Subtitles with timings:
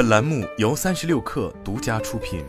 [0.00, 2.42] 本栏目由三十六氪独家出品。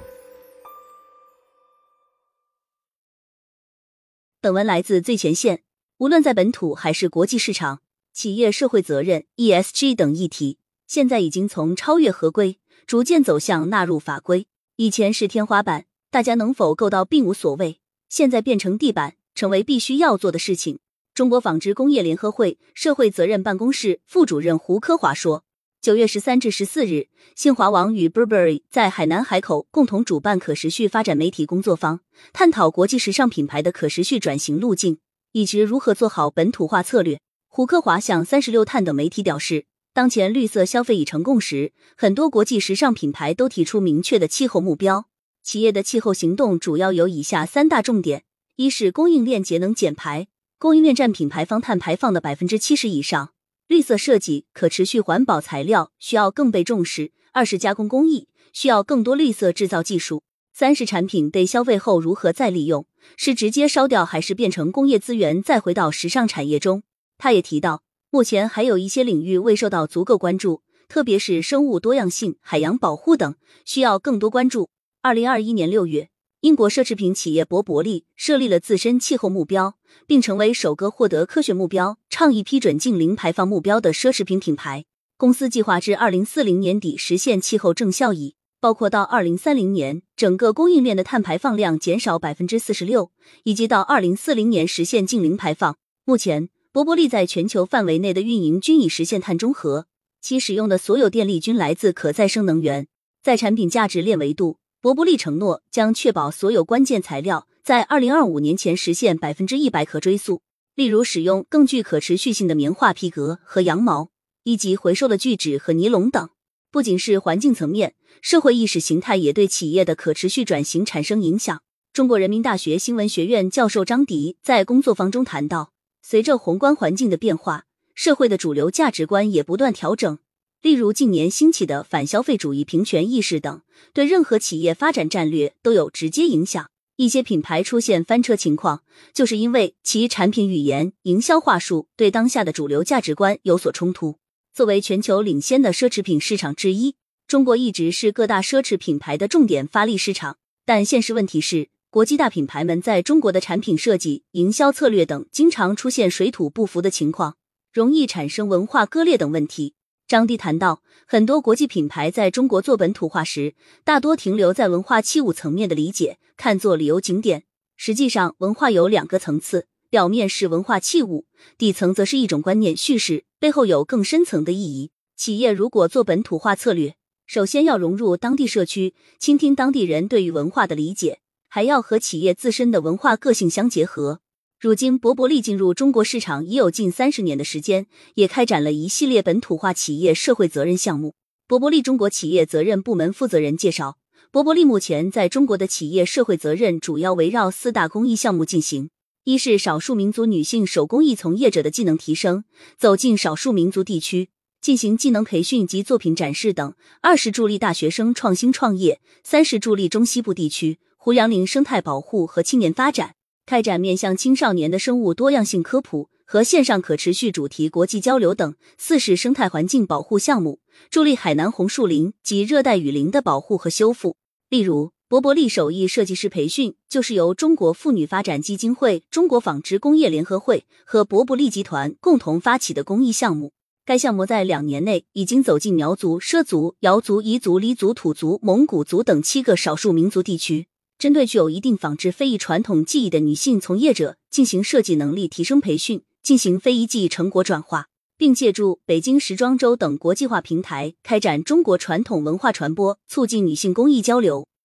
[4.40, 5.64] 本文来自最前线。
[5.98, 7.82] 无论在本土还是国际市场，
[8.14, 14.48] 企业社会责任 （ESG） 等议题，现在已经从超越合规，逐渐走向纳入法规。
[14.78, 20.80] 以前是天花板，大家能否够到并无所谓；现在变成地板，成为必须要做的事情。
[21.14, 25.44] 中国纺织工业联合会社会责任办公室副主任胡科华说。
[25.82, 32.02] 九月十三至十四日，新华网与 Burberry 在海南海口共同主办可持续发展媒体工作坊，
[32.32, 35.00] 探讨国际时尚品牌的可持续转型路径
[35.32, 37.20] 以及如何做好本土化策略。
[37.48, 45.08] 胡克华向三十六碳等媒体表示，当前绿色消费已成共识，很多国际时尚品牌都提出明确的气候目标。
[45.42, 48.22] 企业的气候行动主要有以下三大重点：
[48.56, 50.28] 一是供应链节能减排，
[50.60, 53.32] 供应链占品牌方碳排放的百分之七十以上。
[53.72, 57.14] 绿色设计、可持续环保材料需要更被重视。
[57.32, 60.24] 二是加工工艺需要更多绿色制造技术。
[60.52, 66.84] 三是产品被消费后如何再利用，是直接烧掉还是变成工业资源再回到时尚产业中？
[67.18, 74.70] 他也提到，目前还有一些领域未受到足够关注，特别是生物多样性、海洋保护等，需要更多关注。
[75.02, 76.11] 二零二一年六月。
[76.42, 79.76] 英国奢侈品企业博伯利设立了自身气候目标，
[80.08, 84.86] 并成为首个获得科学目标倡议批准净零排放目标的奢侈品品牌。
[85.18, 93.12] 公司计划至二零四零年底实现气候正效益，包括到二零三零年整个供应链的碳排放量减少百分之四十六，
[93.44, 95.78] 以及到二零四零年实现净零排放。
[96.06, 99.86] 目前，博伯利在全球范围内的运营均已实现碳中和，
[100.20, 102.88] 其使用的所有电力均来自可再生能源。
[103.22, 104.58] 在产品价值链维度。
[104.82, 110.42] 博布利承诺将确保所有关键材料在二零二五年前实现百分之一百可追溯，
[110.74, 114.10] 例如使用更具可持续性的棉花、皮革和羊毛，
[114.44, 116.30] 以及回收的聚酯和尼龙等。
[116.72, 121.62] 不仅是环境层面，社会意识形态也对企业的可持续转型产生影响。
[121.94, 130.18] 中国人民大学新闻学院教授张迪在工作坊中谈到，随着宏观环境的变化，社会的主流价值观也不断调整。
[130.62, 133.62] 例如，近年兴起的反消费主义、平权意识等，
[133.94, 136.70] 对任何企业发展战略都有直接影响。
[136.98, 144.20] 一些品牌出现翻车情况，就是因为其产品语言、营销话术对当下的主流价值观有所冲突。
[144.54, 146.94] 作为全球领先的奢侈品市场之一，
[147.28, 150.38] 中国一直是各大奢侈品牌的重点发力市场。
[150.64, 157.38] 但现实问题是，国际大品牌们在中国的产品设计、营销策略等，经常出现水土不服的情况，
[157.74, 159.74] 容易产生文化割裂等问题。
[160.12, 163.56] 张迪谈到，很多国际品牌在中国做本土化时，
[163.86, 167.46] 大多停留在文化器物层面的理解，看作旅游景点。
[167.78, 171.28] 实际上，文化有两个层次，表面是文化器物，
[171.58, 174.92] 底层则是一种观念叙事，背后有更深层的意义。
[175.16, 176.96] 企业如果做本土化策略，
[177.26, 184.20] 首先要融入当地社区，倾听当地人对于文化的理解，还要和企业自身的文化个性相结合。
[184.62, 191.16] 如今，博伯利进入中国市场已有近三十年的时间，也开展了一系列本土化企业社会责任项目。
[191.48, 193.98] 博伯利中国企业责任部门负责人介绍，
[194.32, 198.92] 博伯利目前在中国的企业社会责任主要围绕四大公益项目进行：
[199.24, 202.44] 一是少数民族女性手工艺从业者的技能提升，
[202.78, 204.30] 走进少数民族地区
[204.62, 213.16] 进行技能培训及作品展示等；二是助力大学生创新创业；三是助力中西部地区胡杨林生态保护和青年发展。
[213.46, 220.60] 开展面向青少年的生物多样性科普和线上可持续主题国际交流等；四是生态环境保护项目，
[220.90, 224.16] 助力海南红树林及热带雨林的保护和修复。
[224.50, 233.52] 例如，博伯利手艺设计师培训就是由中国妇女发展基金会、中国纺织工业联合会和博伯利集团共同发起的公益项目。
[233.84, 240.68] 该项目在两年内已经走进苗族、畲族、瑶族、彝族、黎族、土族、蒙古族等七个少数民族地区。
[241.02, 247.88] 针对具有一定纺织非遗传统技艺的女性从业者进行设计能力提升培训，进行非遗技艺成果转化，
[248.20, 254.51] 并借助北京时装周等国际化平台开展中国传统文化传播，促进女性工艺交流。